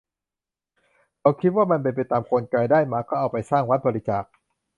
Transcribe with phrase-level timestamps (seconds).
[1.19, 4.23] เขาคิดว่ามันเป็นไปตามกลไก ได้มาก็เอาไปสร้างวัด บริจาค